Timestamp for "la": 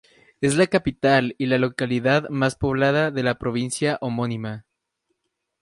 0.57-0.65, 1.45-1.59, 3.21-3.37